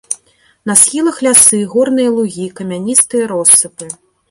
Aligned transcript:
На 0.69 0.75
схілах 0.83 1.19
лясы, 1.27 1.59
горныя 1.75 2.09
лугі, 2.17 2.49
камяністыя 2.61 3.31
россыпы. 3.35 3.93